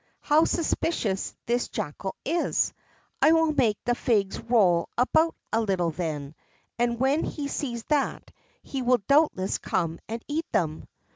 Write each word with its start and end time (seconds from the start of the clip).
How 0.21 0.45
suspicious 0.45 1.35
this 1.45 1.67
Jackal 1.69 2.15
is! 2.25 2.73
I 3.21 3.33
will 3.33 3.53
make 3.53 3.77
the 3.85 3.93
figs 3.93 4.39
roll 4.39 4.89
about 4.97 5.35
a 5.53 5.61
little, 5.61 5.91
then, 5.91 6.33
and 6.79 6.99
when 6.99 7.23
he 7.23 7.47
sees 7.47 7.83
that, 7.83 8.31
he 8.63 8.81
will 8.81 9.03
doubtless 9.07 9.59
come 9.59 9.99
and 10.07 10.25
eat 10.27 10.47
them." 10.51 10.87